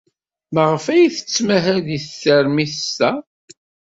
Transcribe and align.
Maɣef 0.53 0.85
ay 0.93 1.03
tettmahal 1.15 1.77
deg 1.87 2.01
teṛmist-a? 2.21 3.11